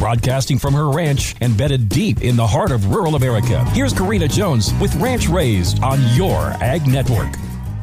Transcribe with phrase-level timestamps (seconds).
[0.00, 3.62] broadcasting from her ranch embedded deep in the heart of rural America.
[3.72, 7.36] Here's Karina Jones with Ranch Raised on your Ag Network.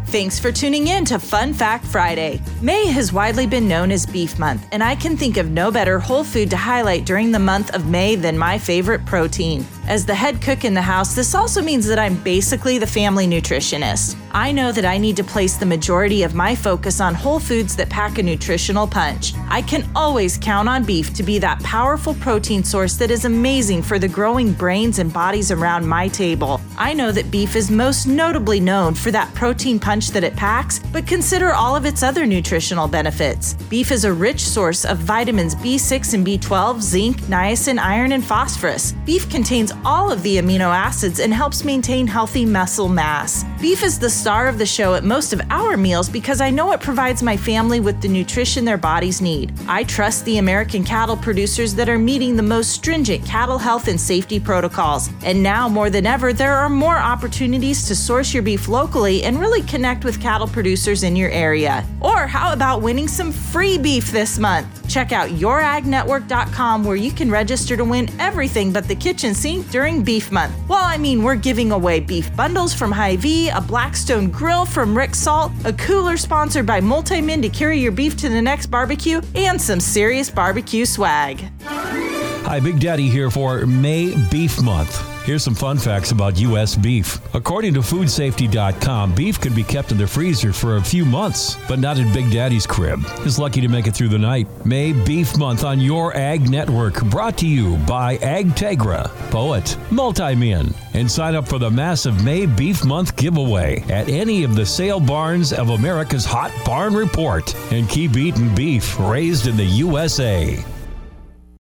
[0.07, 2.41] Thanks for tuning in to Fun Fact Friday.
[2.59, 5.99] May has widely been known as Beef Month, and I can think of no better
[5.99, 9.63] whole food to highlight during the month of May than my favorite protein.
[9.87, 13.25] As the head cook in the house, this also means that I'm basically the family
[13.25, 14.17] nutritionist.
[14.31, 17.73] I know that I need to place the majority of my focus on whole foods
[17.77, 19.33] that pack a nutritional punch.
[19.47, 23.81] I can always count on beef to be that powerful protein source that is amazing
[23.81, 26.59] for the growing brains and bodies around my table.
[26.77, 30.79] I know that beef is most notably known for that protein punch that it packs,
[30.91, 33.53] but consider all of its other nutritional benefits.
[33.69, 38.91] Beef is a rich source of vitamins B6 and B12, zinc, niacin, iron, and phosphorus.
[39.05, 43.43] Beef contains all of the amino acids and helps maintain healthy muscle mass.
[43.61, 46.71] Beef is the star of the show at most of our meals because I know
[46.71, 49.53] it provides my family with the nutrition their bodies need.
[49.67, 53.99] I trust the American cattle producers that are meeting the most stringent cattle health and
[53.99, 55.09] safety protocols.
[55.23, 59.39] And now more than ever, there are more opportunities to source your beef locally and
[59.39, 61.85] really connect with cattle producers in your area.
[62.01, 64.86] Or how about winning some free beef this month?
[64.87, 70.03] Check out youragnetwork.com where you can register to win everything but the kitchen sink during
[70.03, 70.55] Beef Month.
[70.67, 75.15] Well, I mean, we're giving away beef bundles from Hy-Vee, a Blackstone grill from Rick
[75.15, 79.61] Salt, a cooler sponsored by Multimin to carry your beef to the next barbecue, and
[79.61, 81.49] some serious barbecue swag.
[81.63, 85.16] Hi, Big Daddy here for May Beef Month.
[85.27, 86.77] Here's some fun facts about U.S.
[86.77, 87.19] beef.
[87.35, 91.79] According to foodsafety.com, beef can be kept in the freezer for a few months, but
[91.79, 93.05] not in Big Daddy's crib.
[93.23, 94.47] He's lucky to make it through the night.
[94.65, 101.11] May Beef Month on your Ag Network, brought to you by AgTegra, Poet, Multimin, and
[101.11, 105.51] sign up for the massive May Beef Month giveaway at any of the sale barns
[105.51, 110.63] of America's Hot Barn Report and keep eating beef raised in the USA.